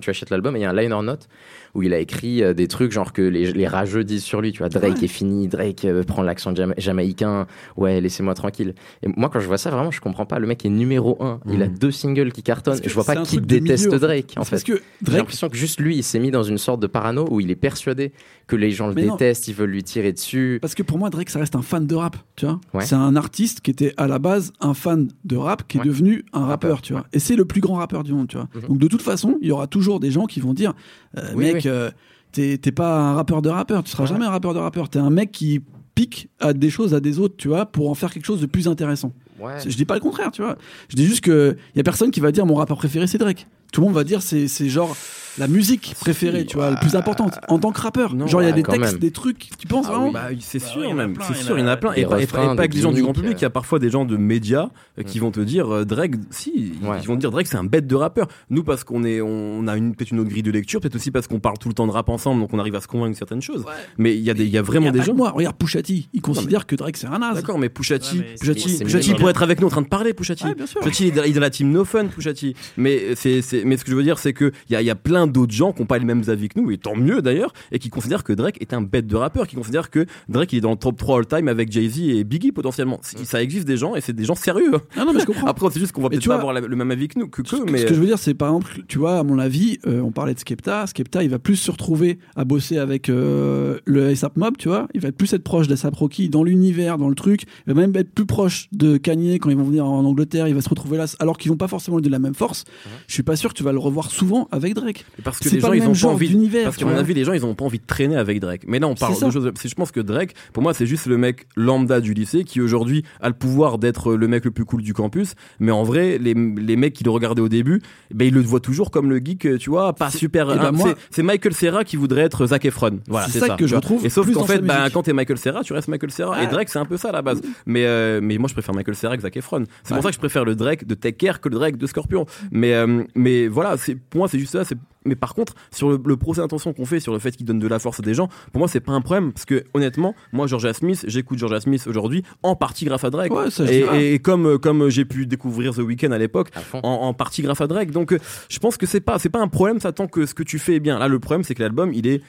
[0.00, 1.28] tu, achètes l'album et il y a un liner note
[1.74, 4.60] où il a écrit des trucs genre que les, les rageux disent sur lui, tu
[4.60, 8.74] vois, Drake est fini, Drake prend l'accent jamaïcain, ouais, laissez-moi tranquille.
[9.02, 10.38] Et moi, quand je vois ça, vraiment, je comprends pas.
[10.38, 11.78] Le mec est numéro un, il a mm.
[11.78, 14.62] deux singles qui cartonnent, et je vois pas qui déteste Drake, en fait.
[14.64, 17.40] que J'ai l'impression que juste lui, il s'est mis dans une sorte de parano où
[17.40, 18.12] il est persuadé
[18.46, 20.58] que les gens le détestent, ils veulent lui tirer dessus.
[20.60, 22.60] Parce que pour moi, Drake, ça reste un fan de rap, tu vois.
[22.82, 26.24] C'est un artiste qui était à la base un fan de rap, qui est devenu
[26.32, 27.06] un rappeur, tu vois.
[27.12, 28.48] Et c'est le plus grand rappeur du monde, tu vois.
[28.54, 28.68] Mm-hmm.
[28.68, 30.74] Donc de toute façon, il y aura toujours des gens qui vont dire,
[31.16, 31.90] euh, mec, euh,
[32.32, 34.88] t'es pas un rappeur de rappeur, tu seras jamais un rappeur de rappeur.
[34.88, 35.62] T'es un mec qui
[35.94, 38.46] pique à des choses à des autres, tu vois, pour en faire quelque chose de
[38.46, 39.12] plus intéressant.
[39.40, 40.56] Je dis pas le contraire, tu vois.
[40.88, 43.46] Je dis juste que y a personne qui va dire mon rappeur préféré c'est Drake.
[43.72, 44.96] Tout le monde va dire c'est genre
[45.38, 48.16] la musique préférée, tu vois, la plus importante en tant que rappeur.
[48.26, 50.66] genre il y a des textes, des trucs, tu penses ah vraiment bah, C'est bah
[50.66, 51.92] sûr même, c'est sûr, il y en a plein.
[51.94, 54.16] Et, pas, que des gens du grand public, il y a parfois des gens de
[54.16, 57.56] médias euh, qui vont te dire euh, Drake, si, ils vont te dire Drake c'est
[57.56, 58.28] un bête de rappeur.
[58.50, 61.10] Nous parce qu'on est, on a une peut-être une autre grille de lecture, peut-être aussi
[61.10, 63.16] parce qu'on parle tout le temps de rap ensemble, donc on arrive à se convaincre
[63.16, 63.64] certaines choses.
[63.98, 65.14] Mais il y a des, il y a vraiment des gens.
[65.14, 67.34] Moi, regarde Pouchati, il considère que Drake c'est un as.
[67.34, 70.44] D'accord, mais Pouchati, Pouchati pourrait être avec nous en train de parler, Pouchati.
[70.80, 72.54] Pouchati, il est dans la team No Fun, Pouchati.
[72.76, 75.52] Mais c'est, mais ce que je veux dire, c'est que il y a plein d'autres
[75.52, 78.24] gens qui ont pas mêmes avis que nous, et tant mieux d'ailleurs, et qui considèrent
[78.24, 80.76] que Drake est un bête de rappeur, qui considèrent que Drake il est dans le
[80.76, 83.00] top 3 all-time avec Jay-Z et Biggie potentiellement.
[83.02, 84.72] Ça existe des gens, et c'est des gens sérieux.
[84.96, 85.46] Ah non, mais je comprends.
[85.46, 87.28] Après, c'est juste qu'on va peut-être pas avoir le même avis que nous.
[87.28, 87.78] Que, ce, mais...
[87.78, 90.12] ce que je veux dire, c'est par exemple, tu vois, à mon avis, euh, on
[90.12, 90.86] parlait de Skepta.
[90.86, 94.88] Skepta, il va plus se retrouver à bosser avec euh, le ASAP Mob, tu vois.
[94.94, 97.42] Il va être plus être proche d'ASAP Rocky dans l'univers, dans le truc.
[97.66, 100.48] Il va même être plus proche de Kanye quand ils vont venir en Angleterre.
[100.48, 102.64] Il va se retrouver là, alors qu'ils vont pas forcément de la même force.
[103.08, 105.04] Je suis pas sûr que tu vas le revoir souvent avec Drake.
[105.24, 107.44] Parce que les gens, ils ont pas envie d'univers à mon avis, les gens, ils
[107.44, 108.62] ont pas envie de traîner avec Drake.
[108.66, 109.52] Mais là, on parle de choses.
[109.64, 113.04] Je pense que Drake, pour moi, c'est juste le mec lambda du lycée qui aujourd'hui
[113.20, 115.34] a le pouvoir d'être le mec le plus cool du campus.
[115.60, 117.80] Mais en vrai, les, les mecs qui le regardaient au début,
[118.12, 120.50] ben, ils le voient toujours comme le geek, tu vois, pas super.
[120.50, 120.72] Eh ben,
[121.10, 123.00] c'est Michael Serra qui voudrait être Zac Efron.
[123.08, 124.04] Voilà, c'est ça, que je trouve.
[124.04, 126.42] Et sauf qu'en fait, ben, quand t'es Michael Serra, tu restes Michael Serra.
[126.42, 127.40] Et Drake, c'est un peu ça à la base.
[127.66, 129.64] Mais, euh, mais moi, je préfère Michael Serra que Zac Efron.
[129.82, 131.86] C'est pour ça que je préfère le Drake de Take Care que le Drake de
[131.86, 132.26] Scorpion.
[132.50, 133.76] Mais, euh, mais voilà,
[134.10, 134.64] pour moi, c'est juste ça.
[135.06, 137.68] Mais par contre, sur le, procès d'intention qu'on fait, sur le fait qu'il donne de
[137.68, 139.32] la force à des gens, pour moi, c'est pas un problème.
[139.32, 143.32] Parce que honnêtement, moi, Georgia Smith, j'écoute Georgia Smith aujourd'hui en partie grâce à Drake.
[143.68, 146.50] et, comme, comme j'ai pu découvrir The Weeknd à l'époque,
[146.82, 147.90] en, partie grâce à Drake.
[147.90, 148.16] Donc,
[148.48, 150.58] je pense que c'est pas, c'est pas un problème, ça tant que ce que tu
[150.58, 150.98] fais est bien.
[150.98, 152.22] Là, le problème, c'est que l'album, il est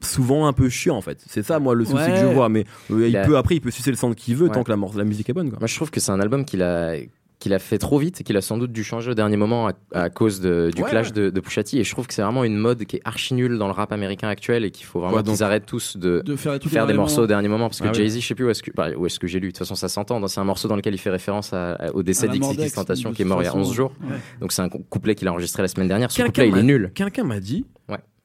[0.00, 2.64] souvent un peu chiant en fait c'est ça moi le souci que je vois mais
[2.92, 5.04] euh, il, peut après il peut sucer le sang qu'il veut tant que la, la
[5.04, 6.94] musique est bonne moi je trouve que c'est un album qu'il a
[7.38, 9.70] qu'il a fait trop vite et qu'il a sans doute dû changer au dernier moment
[9.92, 11.78] à, cause du clash de, de Pushati.
[11.78, 13.92] Et je trouve que c'est vraiment une mode qui est archi nulle dans le rap
[13.92, 17.48] américain actuel et qu'il faut vraiment qu'ils arrêtent tous de, faire, des morceaux au dernier
[17.48, 17.68] moment.
[17.68, 19.48] Parce que ah Jay-Z, je sais plus où est-ce que, bah, est que j'ai lu.
[19.48, 20.26] De toute façon, ça s'entend.
[20.26, 21.54] C'est un morceau dans lequel il fait référence
[21.94, 23.92] au décès d'X Tentation qui est mort il y a 11 jours.
[24.40, 26.10] Donc c'est un couplet qu'il a enregistré la semaine dernière.
[26.10, 26.92] Ce couplet, il est nul.
[26.94, 27.64] Quelqu'un m'a dit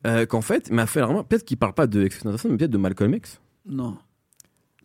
[0.06, 2.78] euh, qu'en fait, m'a fait peut-être qu'il parle pas de X Tentation, mais peut-être de
[2.78, 3.40] Malcolm X.
[3.66, 3.96] Non.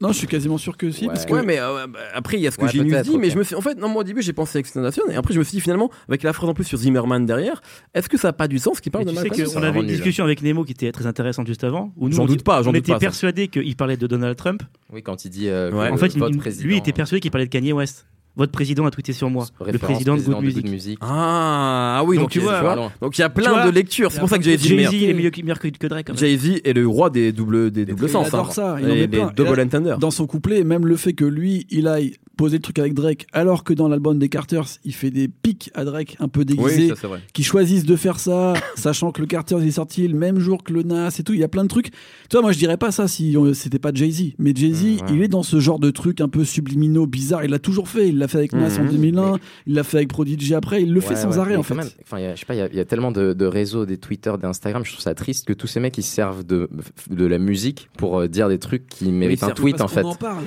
[0.01, 1.07] Non, je suis quasiment sûr que si.
[1.07, 1.33] Parce que...
[1.33, 3.43] Ouais, mais euh, bah, après, il y a ce que j'ai dit, mais je me
[3.43, 3.55] suis.
[3.55, 5.61] En fait, non, moi au début, j'ai pensé Nation et après, je me suis dit
[5.61, 7.61] finalement, avec la phrase en plus sur Zimmerman derrière,
[7.95, 9.81] est-ce que ça n'a pas du sens qu'il parle de Malcolm Tu sais qu'on avait
[9.81, 12.63] une discussion avec Nemo qui était très intéressante juste avant, où nous, j'en doute pas,
[12.67, 14.63] on était persuadé qu'il parlait de Donald Trump.
[14.93, 15.49] Oui, quand il dit.
[15.49, 16.15] Euh, en fait,
[16.63, 18.07] lui était persuadé qu'il parlait de Kanye West
[18.39, 19.47] votre président a tweeté sur moi.
[19.67, 20.99] Le président de Good Music.
[21.01, 24.13] Ah, ah, oui, donc, tu vois, donc il y a plein de lectures.
[24.13, 26.17] C'est pour ça que Jay-Z est mieux que Drake.
[26.17, 28.27] Jay-Z est le roi des doubles des doubles sens.
[28.27, 28.53] Il adore hein.
[28.53, 28.77] ça.
[28.81, 29.33] Il en met plein.
[29.35, 29.97] Double entender.
[29.99, 33.27] Dans son couplet, même le fait que lui, il aille poser le truc avec Drake,
[33.33, 36.93] alors que dans l'album des Carters, il fait des pics à Drake un peu déguisés,
[37.35, 40.73] qui choisissent de faire ça, sachant que le Carters est sorti le même jour que
[40.73, 41.35] le Nas et tout.
[41.35, 41.91] Il y a plein de trucs.
[41.91, 41.97] Tu
[42.33, 45.29] vois, moi je dirais pas ça si c'était pas Jay-Z, mais Jay-Z, mmh, il est
[45.29, 47.45] dans ce genre de trucs un peu subliminaux, bizarres.
[47.45, 48.09] Il l'a toujours fait.
[48.09, 49.39] Il l'a fait avec Nas en 2001, mmh.
[49.67, 50.83] il l'a fait avec Prodigy après.
[50.83, 51.75] Il le fait sans arrêt en fait.
[51.75, 54.85] enfin, je sais pas, il y, a tellement de, réseaux, des Twitter, d'Instagram.
[54.85, 56.69] Je trouve ça triste que tous ces mecs ils servent de
[57.11, 60.05] de la musique pour euh, dire des trucs qui méritent un tweet en fait.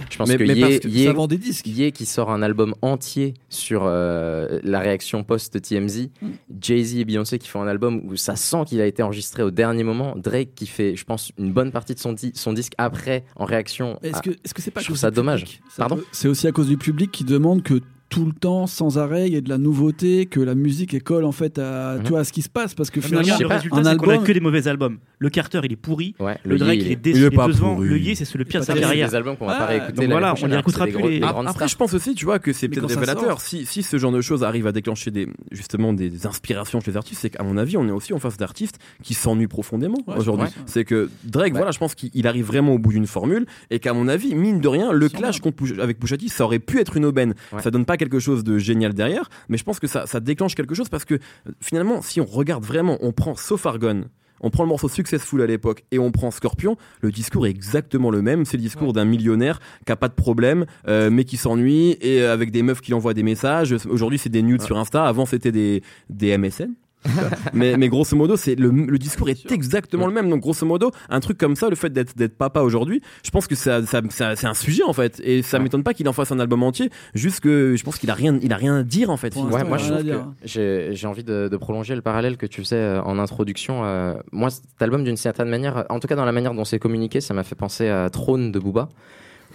[0.09, 1.63] Je pense que, ça vend des disques.
[1.63, 6.09] qui sort un album entier sur euh, la réaction post-TMZ.
[6.21, 6.27] Mm.
[6.59, 9.51] Jay-Z et Beyoncé qui font un album où ça sent qu'il a été enregistré au
[9.51, 10.15] dernier moment.
[10.15, 13.99] Drake qui fait, je pense, une bonne partie de son, son disque après en réaction.
[14.03, 15.59] Est-ce que c'est pas je trouve ça dommage.
[15.77, 15.99] Pardon?
[16.11, 19.27] C'est aussi à cause du public qui demande que kötü tout le temps, sans arrêt,
[19.27, 22.13] il y a de la nouveauté, que la musique école en fait à, mhm.
[22.13, 22.75] à ce qui se passe.
[22.75, 24.99] Parce que finalement, le résultat, c'est qu'on a que des mauvais albums.
[25.17, 26.13] Le Carter, il est pourri.
[26.43, 29.07] le, Drake, il est, déçu, Le Ye, c'est le pire de sa carrière.
[29.07, 30.07] des albums qu'on va pas réécouter.
[30.07, 31.21] voilà, on écoutera plus les.
[31.23, 33.39] Après, je pense aussi, tu vois, que c'est peut-être révélateur.
[33.39, 36.97] Si, si ce genre de choses arrive à déclencher des, justement des inspirations chez les
[36.97, 40.49] artistes, c'est qu'à mon avis, on est aussi en face d'artistes qui s'ennuient profondément aujourd'hui.
[40.65, 43.93] C'est que Drake, voilà, je pense qu'il arrive vraiment au bout d'une formule et qu'à
[43.93, 45.39] mon avis, mine de rien, le clash
[45.79, 47.35] avec Pusha ça aurait pu être une aubaine.
[47.59, 50.55] Ça donne pas quelque chose de génial derrière, mais je pense que ça, ça déclenche
[50.55, 51.19] quelque chose parce que
[51.59, 53.35] finalement, si on regarde vraiment, on prend
[53.77, 54.05] Gone,
[54.39, 58.09] on prend le morceau Successful à l'époque et on prend Scorpion, le discours est exactement
[58.09, 58.43] le même.
[58.43, 62.23] C'est le discours d'un millionnaire qui a pas de problème, euh, mais qui s'ennuie et
[62.23, 63.75] avec des meufs qui envoient des messages.
[63.87, 65.05] Aujourd'hui, c'est des nudes sur Insta.
[65.05, 66.73] Avant, c'était des, des MSN.
[67.53, 70.29] mais, mais grosso modo, c'est le, le, discours est exactement le même.
[70.29, 73.47] Donc grosso modo, un truc comme ça, le fait d'être d'être papa aujourd'hui, je pense
[73.47, 75.19] que ça, ça, c'est un sujet en fait.
[75.23, 76.89] Et ça m'étonne pas qu'il en fasse un album entier.
[77.13, 79.35] Juste que je pense qu'il a rien, il a rien à dire en fait.
[79.35, 83.19] Ouais, moi je j'ai envie de, de, prolonger le parallèle que tu faisais euh, en
[83.19, 83.83] introduction.
[83.83, 86.79] Euh, moi, cet album d'une certaine manière, en tout cas dans la manière dont c'est
[86.79, 88.89] communiqué, ça m'a fait penser à Trône de Booba.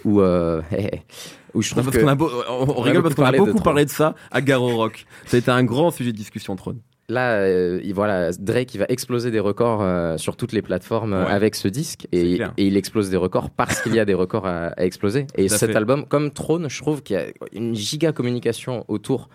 [0.05, 0.61] Où, euh,
[1.53, 2.15] où je trouve que on, a
[2.49, 5.05] on, rigole parce qu'on a beaucoup parlé de ça à Garo Rock.
[5.25, 9.39] C'était un grand sujet de discussion Trône là, euh, voilà, Drake il va exploser des
[9.39, 13.49] records euh, sur toutes les plateformes euh, avec ce disque et, il explose des records
[13.49, 15.27] parce qu'il y a des records à, exploser.
[15.35, 19.29] Et cet album, comme Throne, je trouve qu'il y a une giga communication autour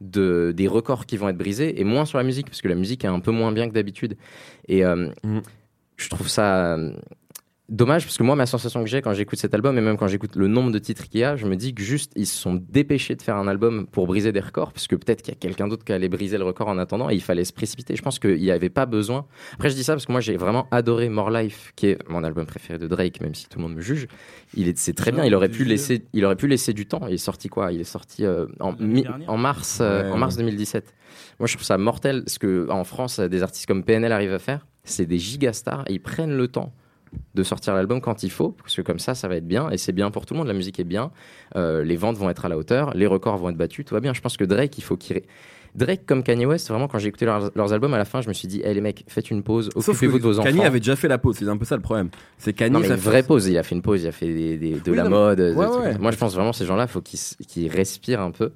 [0.00, 2.76] de, des records qui vont être brisés et moins sur la musique parce que la
[2.76, 4.16] musique est un peu moins bien que d'habitude.
[4.68, 5.42] Et mm.
[5.96, 6.76] je trouve ça
[7.68, 10.08] dommage parce que moi ma sensation que j'ai quand j'écoute cet album et même quand
[10.08, 12.34] j'écoute le nombre de titres qu'il y a je me dis que juste ils se
[12.34, 15.36] sont dépêchés de faire un album pour briser des records parce que peut-être qu'il y
[15.36, 17.94] a quelqu'un d'autre qui allait briser le record en attendant et il fallait se précipiter.
[17.94, 19.26] Je pense qu'il n'y avait pas besoin.
[19.52, 22.24] Après je dis ça parce que moi j'ai vraiment adoré More Life qui est mon
[22.24, 24.08] album préféré de Drake même si tout le monde me juge.
[24.54, 25.24] Il est c'est très bien.
[25.24, 27.06] il aurait pu laisser il aurait pu laisser du temps.
[27.06, 27.70] Il est sorti quoi?
[27.70, 28.74] Il est sorti euh, en,
[29.26, 30.94] en mars euh, en mars 2017
[31.38, 34.38] moi je trouve ça mortel ce que en France des artistes comme PNL arrivent à
[34.38, 34.66] faire.
[34.84, 36.72] C'est des gigastars et ils prennent le temps
[37.34, 39.78] de sortir l'album quand il faut, parce que comme ça, ça va être bien, et
[39.78, 41.10] c'est bien pour tout le monde, la musique est bien,
[41.56, 44.00] euh, les ventes vont être à la hauteur, les records vont être battus, tout va
[44.00, 44.14] bien.
[44.14, 45.22] Je pense que Drake, il faut qu'il...
[45.74, 48.32] Drake comme Kanye West, vraiment, quand j'ai écouté leurs, albums, à la fin, je me
[48.32, 50.48] suis dit, hé les mecs, faites une pause, occupez-vous de vos enfants.
[50.48, 52.08] Kanye avait déjà fait la pause, c'est un peu ça le problème.
[52.38, 52.72] C'est Kanye.
[52.72, 54.26] Non, mais une vraie pause, il a fait une pause, il a fait
[54.58, 55.54] de la mode.
[56.00, 58.52] Moi, je pense vraiment, ces gens-là, il faut qu'ils respirent un peu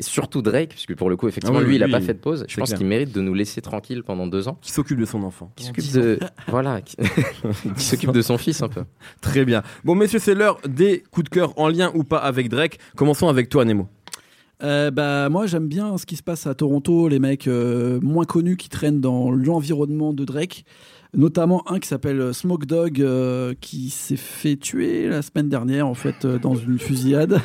[0.00, 2.44] surtout Drake, puisque pour le coup, effectivement, ah lui, il n'a pas fait de pause.
[2.48, 4.58] Je pense qu'il mérite de nous laisser tranquille pendant deux ans.
[4.62, 5.50] Qui s'occupe de son enfant.
[5.56, 6.96] Qui s'occupe de, voilà, qui,
[7.76, 8.84] s'occupe de son fils un peu.
[9.20, 9.62] Très bien.
[9.84, 12.78] Bon, messieurs, c'est l'heure des coups de cœur en lien ou pas avec Drake.
[12.96, 13.88] Commençons avec toi, Nemo.
[14.60, 18.24] Euh, bah moi j'aime bien ce qui se passe à Toronto, les mecs euh, moins
[18.24, 20.64] connus qui traînent dans l'environnement de Drake,
[21.14, 25.94] notamment un qui s'appelle Smoke Dog euh, qui s'est fait tuer la semaine dernière en
[25.94, 27.40] fait dans une fusillade.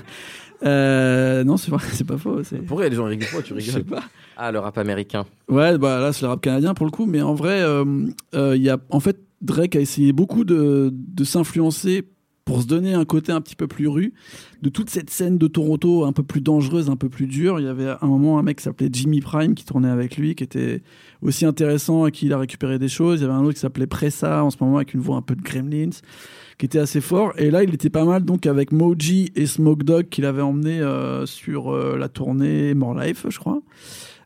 [0.65, 2.41] Euh, non, c'est pas, c'est pas faux.
[2.67, 4.03] Pourquoi les gens rigolent pas Tu rigoles pas.
[4.37, 5.25] Ah, le rap américain.
[5.47, 7.05] Ouais, bah là, c'est le rap canadien pour le coup.
[7.05, 7.85] Mais en vrai, euh,
[8.33, 12.07] euh, il y a, en fait, Drake a essayé beaucoup de, de s'influencer
[12.45, 14.13] pour se donner un côté un petit peu plus rue
[14.61, 17.59] de toute cette scène de Toronto un peu plus dangereuse, un peu plus dure.
[17.59, 20.35] Il y avait un moment un mec qui s'appelait Jimmy Prime qui tournait avec lui,
[20.35, 20.81] qui était
[21.21, 23.19] aussi intéressant et qui il a récupéré des choses.
[23.19, 25.21] Il y avait un autre qui s'appelait Pressa en ce moment avec une voix un
[25.21, 25.89] peu de Gremlins
[26.57, 27.33] qui était assez fort.
[27.37, 30.79] Et là, il était pas mal donc avec Moji et Smoke Dog qu'il avait emmené
[30.79, 33.61] euh, sur euh, la tournée More Life, je crois.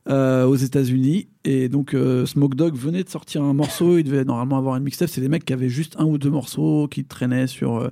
[0.10, 1.28] Euh, aux États-Unis.
[1.44, 1.94] Et donc,
[2.26, 3.98] Smoke Dog venait de sortir un morceau.
[3.98, 5.10] Il devait normalement avoir une mixtape.
[5.10, 7.92] C'est des mecs qui avaient juste un ou deux morceaux qui traînaient sur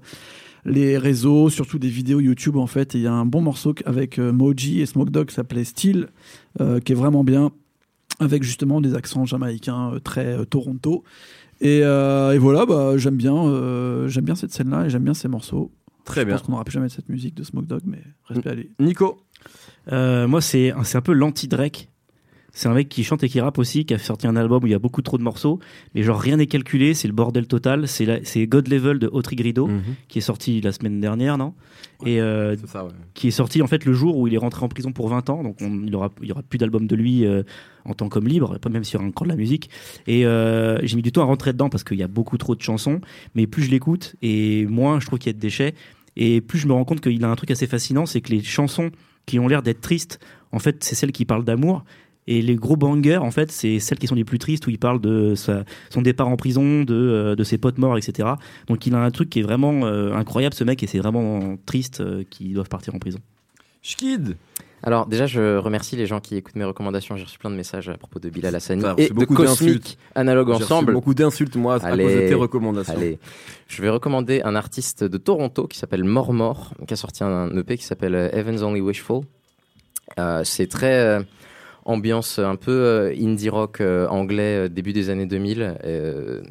[0.63, 2.93] les réseaux, surtout des vidéos YouTube en fait.
[2.93, 6.07] il y a un bon morceau avec Moji et Smoke Dog qui s'appelait Steel,
[6.57, 7.51] qui est vraiment bien,
[8.19, 11.03] avec justement des accents jamaïcains très Toronto.
[11.61, 11.81] Et,
[12.37, 15.71] voilà, bah, j'aime bien, j'aime bien cette scène-là et j'aime bien ces morceaux.
[16.03, 16.35] Très je bien.
[16.35, 18.69] pense qu'on n'aura plus jamais cette musique de Smoke Dog, mais respect à lui.
[18.79, 19.17] Nico
[19.91, 21.89] Moi, c'est un peu l'anti-Drake.
[22.55, 24.67] C'est un mec qui chante et qui rappe aussi, qui a sorti un album où
[24.67, 25.59] il y a beaucoup trop de morceaux,
[25.93, 27.85] mais genre rien n'est calculé, c'est le bordel total.
[27.85, 29.81] C'est God Level de Autrigrido, mhm.
[30.07, 31.53] qui est sorti la semaine dernière, non?
[32.05, 32.91] Et euh, ça, ouais.
[33.13, 35.29] qui est sorti en fait le jour où il est rentré en prison pour 20
[35.29, 37.43] ans, donc il aura, il y aura plus d'album de lui euh,
[37.83, 39.69] en tant qu'homme libre, pas même y aura encore de la musique.
[40.07, 42.55] Et euh, j'ai mis du temps à rentrer dedans parce qu'il y a beaucoup trop
[42.55, 43.01] de chansons,
[43.35, 45.75] mais plus je l'écoute et moins je trouve qu'il y a de déchets.
[46.15, 48.41] Et plus je me rends compte qu'il a un truc assez fascinant, c'est que les
[48.41, 48.91] chansons
[49.25, 50.19] qui ont l'air d'être tristes,
[50.51, 51.83] en fait, c'est celles qui parlent d'amour.
[52.27, 54.79] Et les gros bangers, en fait, c'est celles qui sont les plus tristes, où il
[54.79, 58.29] parle de sa, son départ en prison, de, euh, de, ses potes morts, etc.
[58.67, 61.57] Donc il a un truc qui est vraiment euh, incroyable, ce mec, et c'est vraiment
[61.65, 63.19] triste euh, qu'ils doivent partir en prison.
[63.81, 64.37] Schkid
[64.83, 67.17] alors déjà, je remercie les gens qui écoutent mes recommandations.
[67.17, 70.93] J'ai reçu plein de messages à propos de Bilal Hassani et de Cosmic Analogue Ensemble.
[70.93, 72.93] beaucoup d'insultes moi à cause de tes recommandations.
[72.93, 73.17] Allez,
[73.67, 77.77] je vais recommander un artiste de Toronto qui s'appelle Mormor, qui a sorti un EP
[77.77, 79.23] qui s'appelle Heaven's Only Wishful.
[80.19, 81.25] Euh, c'est très
[81.85, 85.77] ambiance un peu euh, indie rock euh, anglais euh, début des années 2000.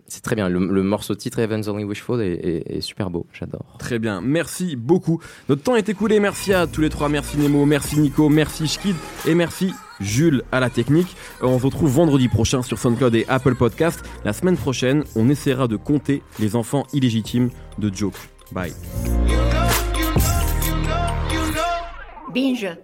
[0.06, 0.48] c'est très bien.
[0.48, 3.26] Le, morceau titre Heaven's Only Wishful est, super beau.
[3.32, 3.76] J'adore.
[3.78, 4.20] Très bien.
[4.20, 5.20] Merci beaucoup.
[5.48, 6.20] Notre temps est écoulé.
[6.20, 7.08] Merci à tous les trois.
[7.08, 11.16] Merci Nemo, merci Nico, merci Schkid et merci Jules à la technique.
[11.40, 14.04] On se retrouve vendredi prochain sur SoundCloud et Apple Podcast.
[14.24, 18.14] La semaine prochaine, on essaiera de compter les enfants illégitimes de Joke.
[18.52, 18.72] Bye.
[22.32, 22.76] Binge.